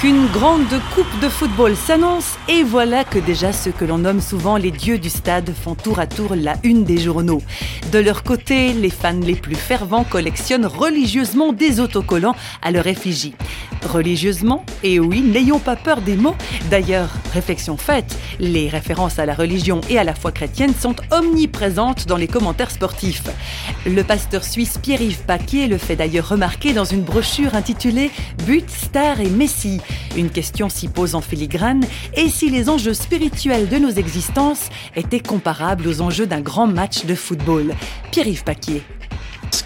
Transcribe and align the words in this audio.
Qu'une 0.00 0.28
grande 0.28 0.68
coupe 0.94 1.20
de 1.20 1.28
football 1.28 1.74
s'annonce 1.74 2.36
et 2.48 2.62
voilà 2.62 3.02
que 3.02 3.18
déjà 3.18 3.52
ceux 3.52 3.72
que 3.72 3.84
l'on 3.84 3.98
nomme 3.98 4.20
souvent 4.20 4.56
les 4.56 4.70
dieux 4.70 5.00
du 5.00 5.10
stade 5.10 5.52
font 5.52 5.74
tour 5.74 5.98
à 5.98 6.06
tour 6.06 6.36
la 6.36 6.54
une 6.62 6.84
des 6.84 6.98
journaux. 6.98 7.42
De 7.90 7.98
leur 7.98 8.22
côté, 8.22 8.74
les 8.74 8.90
fans 8.90 9.18
les 9.20 9.34
plus 9.34 9.56
fervents 9.56 10.04
collectionnent 10.04 10.66
religieusement 10.66 11.52
des 11.52 11.80
autocollants 11.80 12.36
à 12.62 12.70
leur 12.70 12.86
effigie. 12.86 13.34
Religieusement? 13.88 14.64
Et 14.82 15.00
oui, 15.00 15.20
n'ayons 15.20 15.58
pas 15.58 15.76
peur 15.76 16.00
des 16.00 16.16
mots. 16.16 16.36
D'ailleurs, 16.70 17.08
réflexion 17.32 17.76
faite, 17.76 18.16
les 18.38 18.68
références 18.68 19.18
à 19.18 19.26
la 19.26 19.34
religion 19.34 19.80
et 19.88 19.98
à 19.98 20.04
la 20.04 20.14
foi 20.14 20.30
chrétienne 20.30 20.74
sont 20.78 20.94
omniprésentes 21.10 22.06
dans 22.06 22.16
les 22.16 22.28
commentaires 22.28 22.70
sportifs. 22.70 23.24
Le 23.86 24.02
pasteur 24.02 24.44
suisse 24.44 24.78
Pierre-Yves 24.78 25.22
Paquier 25.26 25.66
le 25.66 25.78
fait 25.78 25.96
d'ailleurs 25.96 26.28
remarquer 26.28 26.72
dans 26.72 26.84
une 26.84 27.02
brochure 27.02 27.54
intitulée 27.54 28.10
But, 28.46 28.68
Star 28.70 29.20
et 29.20 29.30
Messie 29.30 29.80
une 30.16 30.30
question 30.30 30.68
s'y 30.68 30.88
pose 30.88 31.14
en 31.14 31.20
filigrane, 31.20 31.84
et 32.14 32.28
si 32.28 32.50
les 32.50 32.68
enjeux 32.68 32.94
spirituels 32.94 33.68
de 33.68 33.76
nos 33.76 33.90
existences 33.90 34.68
étaient 34.96 35.20
comparables 35.20 35.86
aux 35.86 36.00
enjeux 36.00 36.26
d'un 36.26 36.40
grand 36.40 36.66
match 36.66 37.04
de 37.04 37.14
football? 37.14 37.74
Pierre-Yves 38.10 38.44
Paquier. 38.44 38.82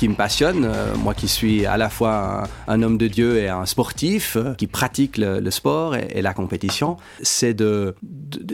Qui 0.02 0.09
me 0.09 0.15
passionne, 0.16 0.65
euh, 0.65 0.97
moi 0.97 1.15
qui 1.15 1.29
suis 1.29 1.65
à 1.65 1.77
la 1.77 1.88
fois 1.88 2.42
un, 2.66 2.83
homme 2.83 2.98
de 2.98 3.06
Dieu 3.06 3.38
et 3.38 3.48
un 3.48 3.66
sportif 3.66 4.34
euh, 4.34 4.52
qui 4.55 4.66
pratique 4.66 5.16
le, 5.16 5.48
sport 5.52 5.95
et, 5.95 6.20
la 6.23 6.34
compétition, 6.34 6.97
c'est 7.23 7.55
de, 7.55 7.95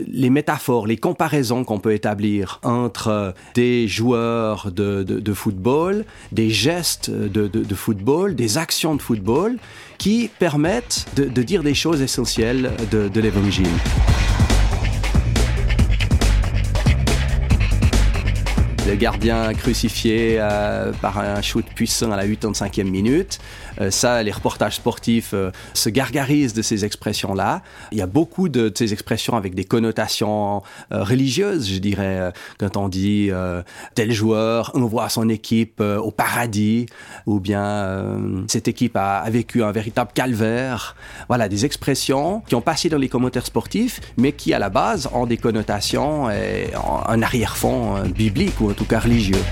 les 0.07 0.29
métaphores, 0.29 0.85
les 0.85 0.97
comparaisons 0.97 1.63
qu'on 1.63 1.79
peut 1.79 1.93
établir 1.95 2.59
entre 2.61 3.33
des 3.55 3.87
joueurs 3.87 4.71
de, 4.71 5.33
football, 5.33 6.05
des 6.31 6.51
gestes 6.51 7.09
de, 7.09 7.73
football, 7.73 8.35
des 8.35 8.59
actions 8.59 8.93
de 8.93 9.01
football 9.01 9.57
qui 9.97 10.29
permettent 10.37 11.07
de, 11.15 11.41
dire 11.41 11.63
des 11.63 11.73
choses 11.73 12.03
essentielles 12.03 12.73
de 12.91 13.19
l'évangile. 13.19 13.65
Le 18.89 18.95
gardien 18.95 19.53
crucifié 19.53 20.37
euh, 20.39 20.91
par 20.93 21.19
un 21.19 21.43
shoot 21.43 21.65
puissant 21.75 22.11
à 22.11 22.17
la 22.17 22.25
85e 22.25 22.89
minute. 22.89 23.37
Euh, 23.79 23.91
ça, 23.91 24.23
les 24.23 24.31
reportages 24.31 24.77
sportifs 24.77 25.31
euh, 25.33 25.51
se 25.75 25.89
gargarisent 25.89 26.55
de 26.55 26.63
ces 26.63 26.85
expressions-là. 26.85 27.61
Il 27.91 27.99
y 27.99 28.01
a 28.01 28.07
beaucoup 28.07 28.49
de, 28.49 28.71
ces 28.75 28.91
expressions 28.91 29.35
avec 29.35 29.53
des 29.53 29.63
connotations 29.63 30.63
religieuses, 30.91 31.69
je 31.69 31.77
dirais, 31.79 32.31
quand 32.57 32.77
on 32.77 32.87
dit 32.87 33.29
tel 33.95 34.11
joueur 34.11 34.71
envoie 34.75 35.09
son 35.09 35.29
équipe 35.29 35.81
au 35.81 36.11
paradis, 36.11 36.85
ou 37.25 37.39
bien 37.39 38.17
cette 38.47 38.67
équipe 38.67 38.95
a, 38.95 39.29
vécu 39.29 39.63
un 39.63 39.71
véritable 39.71 40.11
calvaire. 40.13 40.95
Voilà, 41.27 41.49
des 41.49 41.65
expressions 41.65 42.41
qui 42.47 42.55
ont 42.55 42.61
passé 42.61 42.89
dans 42.89 42.97
les 42.97 43.09
commentaires 43.09 43.45
sportifs, 43.45 43.99
mais 44.17 44.31
qui 44.31 44.53
à 44.53 44.59
la 44.59 44.69
base 44.69 45.09
ont 45.13 45.25
des 45.25 45.37
connotations 45.37 46.29
et 46.29 46.71
un 47.07 47.21
arrière-fond 47.21 48.03
biblique 48.07 48.59
ou 48.61 48.69
tout 48.79 48.85
cas 48.85 48.99
religieux. 48.99 49.43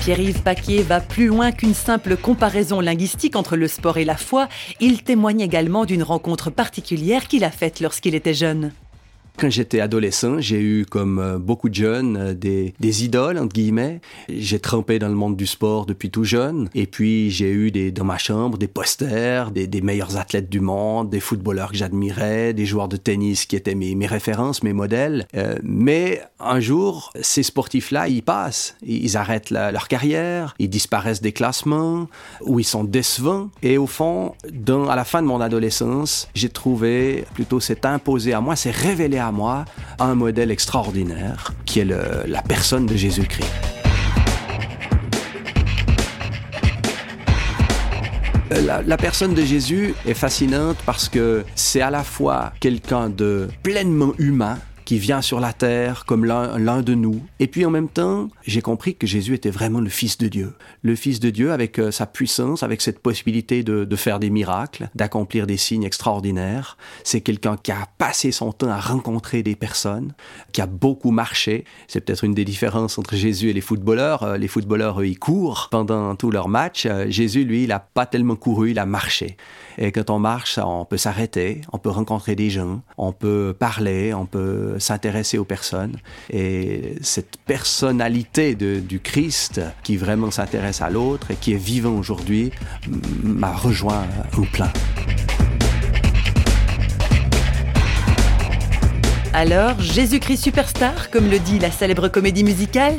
Pierre-Yves 0.00 0.42
Paquier 0.42 0.82
va 0.82 1.00
plus 1.00 1.26
loin 1.26 1.52
qu'une 1.52 1.74
simple 1.74 2.16
comparaison 2.16 2.80
linguistique 2.80 3.36
entre 3.36 3.56
le 3.56 3.68
sport 3.68 3.98
et 3.98 4.04
la 4.06 4.16
foi. 4.16 4.48
Il 4.80 5.02
témoigne 5.02 5.42
également 5.42 5.84
d'une 5.84 6.02
rencontre 6.02 6.48
particulière 6.48 7.28
qu'il 7.28 7.44
a 7.44 7.50
faite 7.50 7.80
lorsqu'il 7.80 8.14
était 8.14 8.34
jeune. 8.34 8.72
Quand 9.36 9.50
j'étais 9.50 9.80
adolescent, 9.80 10.40
j'ai 10.40 10.60
eu, 10.60 10.86
comme 10.86 11.18
euh, 11.18 11.38
beaucoup 11.38 11.68
de 11.68 11.74
jeunes, 11.74 12.16
euh, 12.16 12.34
des, 12.34 13.04
idoles, 13.04 13.36
entre 13.38 13.52
guillemets. 13.52 14.00
J'ai 14.28 14.60
trempé 14.60 15.00
dans 15.00 15.08
le 15.08 15.14
monde 15.14 15.36
du 15.36 15.46
sport 15.46 15.86
depuis 15.86 16.08
tout 16.08 16.22
jeune. 16.22 16.68
Et 16.74 16.86
puis, 16.86 17.30
j'ai 17.32 17.50
eu 17.50 17.72
dans 17.90 18.04
ma 18.04 18.16
chambre 18.16 18.58
des 18.58 18.68
posters 18.68 19.50
des, 19.50 19.80
meilleurs 19.80 20.16
athlètes 20.16 20.48
du 20.48 20.60
monde, 20.60 21.10
des 21.10 21.18
footballeurs 21.18 21.72
que 21.72 21.76
j'admirais, 21.76 22.52
des 22.52 22.64
joueurs 22.64 22.88
de 22.88 22.96
tennis 22.96 23.44
qui 23.44 23.56
étaient 23.56 23.74
mes, 23.74 24.06
références, 24.06 24.62
mes 24.62 24.72
modèles. 24.72 25.26
Euh, 25.36 25.56
mais 25.64 26.22
un 26.38 26.60
jour, 26.60 27.12
ces 27.20 27.42
sportifs-là, 27.42 28.06
ils 28.06 28.22
passent. 28.22 28.76
Ils 28.86 29.16
arrêtent 29.16 29.50
leur 29.50 29.88
carrière, 29.88 30.54
ils 30.60 30.70
disparaissent 30.70 31.22
des 31.22 31.32
classements, 31.32 32.08
ou 32.42 32.60
ils 32.60 32.64
sont 32.64 32.84
décevants. 32.84 33.50
Et 33.62 33.78
au 33.78 33.88
fond, 33.88 34.34
à 34.88 34.94
la 34.94 35.04
fin 35.04 35.22
de 35.22 35.26
mon 35.26 35.40
adolescence, 35.40 36.28
j'ai 36.34 36.50
trouvé 36.50 37.24
plutôt 37.34 37.58
c'est 37.58 37.84
imposé 37.84 38.32
à 38.32 38.40
moi, 38.40 38.54
c'est 38.54 38.70
révélé 38.70 39.18
à 39.18 39.23
moi 39.32 39.64
un 39.98 40.14
modèle 40.14 40.50
extraordinaire 40.50 41.52
qui 41.64 41.80
est 41.80 41.84
la 41.84 42.42
personne 42.42 42.86
de 42.86 42.96
Jésus-Christ. 42.96 43.50
La, 48.62 48.82
la, 48.82 48.96
personne 48.96 49.34
de 49.34 49.42
Jésus 49.42 49.94
est 50.06 50.14
fascinante 50.14 50.76
parce 50.86 51.08
que 51.08 51.44
c'est 51.56 51.80
à 51.80 51.90
la 51.90 52.04
fois 52.04 52.52
quelqu'un 52.60 53.08
de 53.08 53.48
pleinement 53.64 54.12
humain, 54.18 54.58
qui 54.84 54.98
vient 54.98 55.22
sur 55.22 55.40
la 55.40 55.52
terre 55.52 56.04
comme 56.04 56.24
l'un 56.24 56.82
de 56.82 56.94
nous. 56.94 57.20
Et 57.40 57.46
puis 57.46 57.64
en 57.64 57.70
même 57.70 57.88
temps, 57.88 58.28
j'ai 58.46 58.62
compris 58.62 58.94
que 58.94 59.06
Jésus 59.06 59.34
était 59.34 59.50
vraiment 59.50 59.80
le 59.80 59.88
Fils 59.88 60.18
de 60.18 60.28
Dieu. 60.28 60.54
Le 60.82 60.94
Fils 60.94 61.20
de 61.20 61.30
Dieu 61.30 61.52
avec 61.52 61.78
euh, 61.78 61.90
sa 61.90 62.06
puissance, 62.06 62.62
avec 62.62 62.80
cette 62.80 62.98
possibilité 62.98 63.62
de, 63.62 63.96
faire 63.96 64.18
des 64.18 64.30
miracles, 64.30 64.90
d'accomplir 64.94 65.46
des 65.46 65.56
signes 65.56 65.84
extraordinaires. 65.84 66.76
C'est 67.04 67.20
quelqu'un 67.20 67.56
qui 67.56 67.70
a 67.70 67.88
passé 67.96 68.32
son 68.32 68.52
temps 68.52 68.70
à 68.70 68.80
rencontrer 68.80 69.42
des 69.42 69.54
personnes, 69.54 70.12
qui 70.52 70.60
a 70.60 70.66
beaucoup 70.66 71.12
marché. 71.12 71.64
C'est 71.86 72.00
peut-être 72.00 72.24
une 72.24 72.34
des 72.34 72.44
différences 72.44 72.98
entre 72.98 73.14
Jésus 73.14 73.50
et 73.50 73.52
les 73.52 73.60
footballeurs. 73.60 74.24
Euh, 74.24 74.36
les 74.36 74.48
footballeurs, 74.48 75.00
eux, 75.00 75.06
ils 75.06 75.18
courent 75.18 75.68
pendant 75.70 76.16
tout 76.16 76.30
leur 76.30 76.48
match. 76.48 76.86
Euh, 76.86 77.06
Jésus, 77.08 77.44
lui, 77.44 77.64
il 77.64 77.72
a 77.72 77.78
pas 77.78 78.06
tellement 78.06 78.36
couru, 78.36 78.72
il 78.72 78.78
a 78.78 78.86
marché. 78.86 79.36
Et 79.78 79.92
quand 79.92 80.10
on 80.10 80.18
marche, 80.18 80.58
on 80.62 80.84
peut 80.84 80.96
s'arrêter, 80.96 81.62
on 81.72 81.78
peut 81.78 81.90
rencontrer 81.90 82.36
des 82.36 82.50
gens, 82.50 82.82
on 82.96 83.12
peut 83.12 83.54
parler, 83.58 84.14
on 84.14 84.26
peut 84.26 84.73
s'intéresser 84.78 85.38
aux 85.38 85.44
personnes. 85.44 85.96
Et 86.30 86.96
cette 87.00 87.36
personnalité 87.46 88.54
du 88.54 89.00
Christ 89.00 89.60
qui 89.82 89.96
vraiment 89.96 90.30
s'intéresse 90.30 90.80
à 90.82 90.90
l'autre 90.90 91.30
et 91.30 91.36
qui 91.36 91.52
est 91.52 91.62
vivant 91.62 91.96
aujourd'hui 91.96 92.50
m'a 93.22 93.52
rejoint 93.52 94.06
au 94.36 94.42
plein. 94.42 94.70
Alors, 99.32 99.80
Jésus-Christ 99.80 100.44
superstar, 100.44 101.10
comme 101.10 101.28
le 101.28 101.40
dit 101.40 101.58
la 101.58 101.72
célèbre 101.72 102.06
comédie 102.06 102.44
musicale 102.44 102.94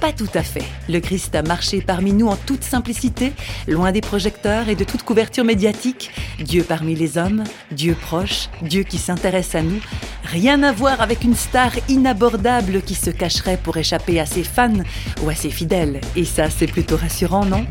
pas 0.00 0.12
tout 0.12 0.28
à 0.34 0.42
fait. 0.42 0.64
Le 0.88 1.00
Christ 1.00 1.34
a 1.34 1.42
marché 1.42 1.80
parmi 1.80 2.12
nous 2.12 2.28
en 2.28 2.36
toute 2.36 2.64
simplicité, 2.64 3.32
loin 3.66 3.92
des 3.92 4.00
projecteurs 4.00 4.68
et 4.68 4.74
de 4.74 4.84
toute 4.84 5.02
couverture 5.02 5.44
médiatique. 5.44 6.10
Dieu 6.38 6.62
parmi 6.62 6.94
les 6.94 7.18
hommes, 7.18 7.44
Dieu 7.72 7.96
proche, 8.00 8.48
Dieu 8.62 8.82
qui 8.82 8.98
s'intéresse 8.98 9.54
à 9.54 9.62
nous. 9.62 9.80
Rien 10.24 10.62
à 10.62 10.72
voir 10.72 11.00
avec 11.00 11.24
une 11.24 11.34
star 11.34 11.72
inabordable 11.88 12.82
qui 12.82 12.94
se 12.94 13.10
cacherait 13.10 13.58
pour 13.62 13.76
échapper 13.76 14.20
à 14.20 14.26
ses 14.26 14.44
fans 14.44 14.82
ou 15.22 15.30
à 15.30 15.34
ses 15.34 15.50
fidèles. 15.50 16.00
Et 16.14 16.24
ça, 16.24 16.50
c'est 16.50 16.66
plutôt 16.66 16.96
rassurant, 16.96 17.44
non? 17.44 17.64